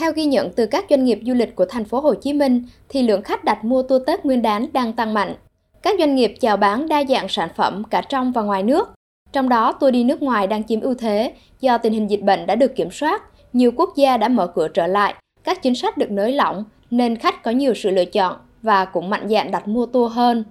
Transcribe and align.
Theo 0.00 0.12
ghi 0.12 0.24
nhận 0.24 0.52
từ 0.52 0.66
các 0.66 0.84
doanh 0.90 1.04
nghiệp 1.04 1.20
du 1.26 1.34
lịch 1.34 1.56
của 1.56 1.64
thành 1.64 1.84
phố 1.84 2.00
Hồ 2.00 2.14
Chí 2.14 2.32
Minh 2.32 2.62
thì 2.88 3.02
lượng 3.02 3.22
khách 3.22 3.44
đặt 3.44 3.64
mua 3.64 3.82
tour 3.82 4.02
Tết 4.06 4.24
Nguyên 4.24 4.42
đán 4.42 4.66
đang 4.72 4.92
tăng 4.92 5.14
mạnh. 5.14 5.34
Các 5.82 5.98
doanh 5.98 6.14
nghiệp 6.14 6.34
chào 6.40 6.56
bán 6.56 6.88
đa 6.88 7.04
dạng 7.08 7.28
sản 7.28 7.48
phẩm 7.56 7.82
cả 7.90 8.02
trong 8.08 8.32
và 8.32 8.42
ngoài 8.42 8.62
nước. 8.62 8.88
Trong 9.32 9.48
đó, 9.48 9.72
tour 9.72 9.92
đi 9.92 10.04
nước 10.04 10.22
ngoài 10.22 10.46
đang 10.46 10.64
chiếm 10.64 10.80
ưu 10.80 10.94
thế 10.94 11.32
do 11.60 11.78
tình 11.78 11.92
hình 11.92 12.10
dịch 12.10 12.22
bệnh 12.22 12.46
đã 12.46 12.54
được 12.54 12.76
kiểm 12.76 12.90
soát, 12.90 13.22
nhiều 13.52 13.72
quốc 13.76 13.92
gia 13.96 14.16
đã 14.16 14.28
mở 14.28 14.46
cửa 14.46 14.68
trở 14.68 14.86
lại, 14.86 15.14
các 15.44 15.62
chính 15.62 15.74
sách 15.74 15.98
được 15.98 16.10
nới 16.10 16.32
lỏng 16.32 16.64
nên 16.90 17.16
khách 17.16 17.42
có 17.42 17.50
nhiều 17.50 17.74
sự 17.74 17.90
lựa 17.90 18.04
chọn 18.04 18.36
và 18.62 18.84
cũng 18.84 19.10
mạnh 19.10 19.28
dạn 19.28 19.50
đặt 19.50 19.68
mua 19.68 19.86
tour 19.86 20.12
hơn. 20.12 20.44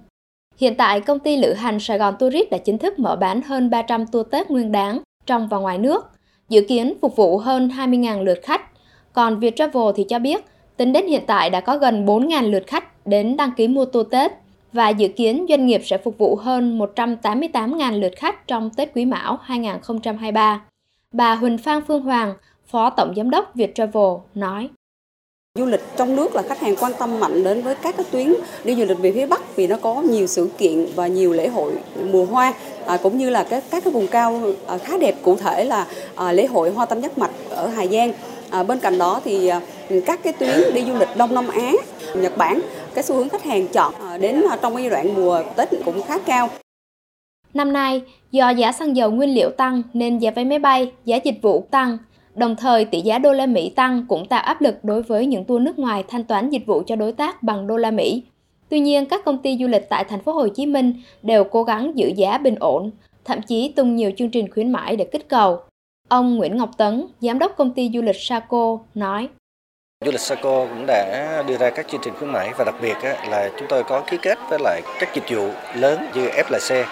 Hiện 0.56 0.74
tại, 0.74 1.00
công 1.00 1.18
ty 1.18 1.36
lữ 1.36 1.52
hành 1.52 1.80
Sài 1.80 1.98
Gòn 1.98 2.14
Tourist 2.18 2.50
đã 2.50 2.58
chính 2.58 2.78
thức 2.78 2.98
mở 2.98 3.16
bán 3.16 3.42
hơn 3.42 3.70
300 3.70 4.06
tour 4.06 4.26
Tết 4.30 4.50
nguyên 4.50 4.72
đáng 4.72 5.00
trong 5.26 5.48
và 5.48 5.58
ngoài 5.58 5.78
nước, 5.78 6.10
dự 6.48 6.62
kiến 6.68 6.94
phục 7.00 7.16
vụ 7.16 7.38
hơn 7.38 7.68
20.000 7.68 8.22
lượt 8.22 8.38
khách. 8.42 8.69
Còn 9.12 9.40
Viettravel 9.40 9.92
thì 9.96 10.04
cho 10.08 10.18
biết, 10.18 10.44
tính 10.76 10.92
đến 10.92 11.06
hiện 11.06 11.22
tại 11.26 11.50
đã 11.50 11.60
có 11.60 11.78
gần 11.78 12.06
4.000 12.06 12.50
lượt 12.50 12.66
khách 12.66 13.06
đến 13.06 13.36
đăng 13.36 13.50
ký 13.56 13.68
mua 13.68 13.84
tour 13.84 14.06
Tết 14.10 14.32
và 14.72 14.88
dự 14.88 15.08
kiến 15.08 15.46
doanh 15.48 15.66
nghiệp 15.66 15.82
sẽ 15.84 15.98
phục 15.98 16.18
vụ 16.18 16.36
hơn 16.36 16.78
188.000 16.78 18.00
lượt 18.00 18.12
khách 18.16 18.46
trong 18.46 18.70
Tết 18.70 18.94
Quý 18.94 19.04
Mão 19.04 19.38
2023. 19.42 20.62
Bà 21.12 21.34
Huỳnh 21.34 21.58
Phan 21.58 21.82
Phương 21.88 22.02
Hoàng, 22.02 22.34
Phó 22.66 22.90
Tổng 22.90 23.14
Giám 23.16 23.30
đốc 23.30 23.54
Viettravel 23.54 24.12
nói. 24.34 24.68
Du 25.54 25.66
lịch 25.66 25.80
trong 25.96 26.16
nước 26.16 26.34
là 26.34 26.42
khách 26.42 26.60
hàng 26.60 26.76
quan 26.80 26.92
tâm 26.98 27.20
mạnh 27.20 27.44
đến 27.44 27.62
với 27.62 27.74
các 27.74 27.96
cái 27.96 28.06
tuyến 28.10 28.34
đi 28.64 28.74
du 28.74 28.84
lịch 28.84 28.98
về 28.98 29.12
phía 29.12 29.26
Bắc 29.26 29.56
vì 29.56 29.66
nó 29.66 29.76
có 29.76 30.02
nhiều 30.02 30.26
sự 30.26 30.48
kiện 30.58 30.86
và 30.94 31.06
nhiều 31.06 31.32
lễ 31.32 31.48
hội 31.48 31.72
mùa 32.12 32.24
hoa 32.24 32.52
à, 32.86 32.98
cũng 33.02 33.18
như 33.18 33.30
là 33.30 33.44
các 33.44 33.64
các 33.70 33.84
cái 33.84 33.92
vùng 33.92 34.06
cao 34.06 34.40
à, 34.66 34.78
khá 34.78 34.98
đẹp 34.98 35.14
cụ 35.22 35.36
thể 35.36 35.64
là 35.64 35.86
à, 36.14 36.32
lễ 36.32 36.46
hội 36.46 36.70
hoa 36.70 36.86
tam 36.86 37.00
giác 37.00 37.18
mạch 37.18 37.30
ở 37.48 37.66
Hà 37.68 37.86
Giang. 37.86 38.12
À, 38.50 38.62
bên 38.62 38.78
cạnh 38.78 38.98
đó 38.98 39.20
thì 39.24 39.48
à, 39.48 39.60
các 40.06 40.22
cái 40.22 40.32
tuyến 40.32 40.74
đi 40.74 40.84
du 40.84 40.94
lịch 40.94 41.08
Đông 41.16 41.34
Nam 41.34 41.48
Á, 41.48 41.72
Nhật 42.14 42.36
Bản, 42.36 42.60
cái 42.94 43.04
xu 43.04 43.14
hướng 43.14 43.28
khách 43.28 43.44
hàng 43.44 43.66
chọn 43.68 43.94
à, 44.00 44.18
đến 44.18 44.42
à, 44.50 44.58
trong 44.62 44.74
cái 44.74 44.82
giai 44.82 44.90
đoạn 44.90 45.14
mùa 45.14 45.42
Tết 45.56 45.68
cũng 45.84 46.02
khá 46.02 46.18
cao. 46.18 46.48
Năm 47.54 47.72
nay, 47.72 48.02
do 48.30 48.50
giá 48.50 48.72
xăng 48.72 48.96
dầu 48.96 49.10
nguyên 49.10 49.34
liệu 49.34 49.50
tăng 49.50 49.82
nên 49.92 50.18
giá 50.18 50.30
vé 50.30 50.44
máy 50.44 50.58
bay, 50.58 50.92
giá 51.04 51.16
dịch 51.16 51.38
vụ 51.42 51.66
tăng. 51.70 51.98
Đồng 52.34 52.56
thời, 52.56 52.84
tỷ 52.84 53.00
giá 53.00 53.18
đô 53.18 53.32
la 53.32 53.46
Mỹ 53.46 53.70
tăng 53.70 54.06
cũng 54.08 54.26
tạo 54.26 54.42
áp 54.42 54.60
lực 54.60 54.84
đối 54.84 55.02
với 55.02 55.26
những 55.26 55.44
tour 55.44 55.62
nước 55.62 55.78
ngoài 55.78 56.04
thanh 56.08 56.24
toán 56.24 56.50
dịch 56.50 56.66
vụ 56.66 56.82
cho 56.86 56.96
đối 56.96 57.12
tác 57.12 57.42
bằng 57.42 57.66
đô 57.66 57.76
la 57.76 57.90
Mỹ. 57.90 58.22
Tuy 58.68 58.80
nhiên, 58.80 59.06
các 59.06 59.24
công 59.24 59.38
ty 59.38 59.56
du 59.60 59.66
lịch 59.66 59.88
tại 59.88 60.04
thành 60.04 60.20
phố 60.20 60.32
Hồ 60.32 60.48
Chí 60.48 60.66
Minh 60.66 60.94
đều 61.22 61.44
cố 61.44 61.62
gắng 61.62 61.92
giữ 61.94 62.12
giá 62.16 62.38
bình 62.38 62.54
ổn, 62.60 62.90
thậm 63.24 63.42
chí 63.42 63.72
tung 63.76 63.96
nhiều 63.96 64.10
chương 64.16 64.30
trình 64.30 64.50
khuyến 64.50 64.72
mãi 64.72 64.96
để 64.96 65.04
kích 65.04 65.28
cầu. 65.28 65.58
Ông 66.10 66.36
Nguyễn 66.36 66.56
Ngọc 66.56 66.70
Tấn, 66.76 67.06
giám 67.20 67.38
đốc 67.38 67.52
công 67.56 67.74
ty 67.74 67.90
du 67.94 68.02
lịch 68.02 68.16
Saco, 68.18 68.78
nói: 68.94 69.28
Du 70.04 70.10
lịch 70.10 70.20
Saco 70.20 70.66
cũng 70.66 70.84
đã 70.86 71.42
đưa 71.46 71.56
ra 71.56 71.70
các 71.70 71.88
chương 71.88 72.00
trình 72.04 72.14
khuyến 72.18 72.30
mãi 72.30 72.50
và 72.56 72.64
đặc 72.64 72.74
biệt 72.82 72.96
là 73.02 73.50
chúng 73.58 73.68
tôi 73.68 73.84
có 73.84 74.02
ký 74.06 74.16
kết 74.22 74.38
với 74.48 74.58
lại 74.62 74.82
các 75.00 75.08
dịch 75.14 75.24
vụ 75.30 75.50
lớn 75.74 76.06
như 76.14 76.28
FLC 76.28 76.84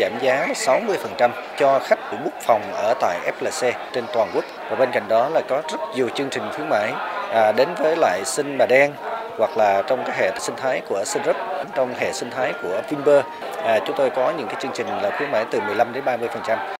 giảm 0.00 0.12
giá 0.22 0.46
60% 0.54 1.30
cho 1.58 1.78
khách 1.78 1.98
của 2.10 2.16
book 2.16 2.42
phòng 2.42 2.62
ở 2.72 2.94
tại 3.00 3.32
FLC 3.40 3.72
trên 3.92 4.04
toàn 4.12 4.30
quốc. 4.34 4.44
Và 4.70 4.76
bên 4.76 4.88
cạnh 4.92 5.08
đó 5.08 5.28
là 5.28 5.40
có 5.48 5.62
rất 5.72 5.80
nhiều 5.96 6.08
chương 6.08 6.30
trình 6.30 6.42
khuyến 6.56 6.68
mãi 6.68 6.92
à, 7.32 7.52
đến 7.52 7.68
với 7.78 7.96
lại 7.96 8.22
Sinh 8.24 8.58
Bà 8.58 8.66
Đen 8.66 8.92
hoặc 9.38 9.56
là 9.56 9.82
trong 9.86 10.02
cái 10.06 10.16
hệ 10.18 10.30
sinh 10.40 10.54
thái 10.56 10.82
của 10.88 11.02
Sunrup, 11.06 11.36
trong 11.74 11.94
hệ 11.98 12.12
sinh 12.12 12.30
thái 12.30 12.52
của 12.62 12.82
Vinber, 12.90 13.24
à, 13.56 13.80
chúng 13.86 13.96
tôi 13.98 14.10
có 14.10 14.32
những 14.38 14.46
cái 14.46 14.56
chương 14.62 14.72
trình 14.74 14.86
là 14.86 15.10
khuyến 15.18 15.30
mãi 15.30 15.44
từ 15.50 15.60
15 15.60 15.92
đến 15.92 16.04
30%. 16.04 16.75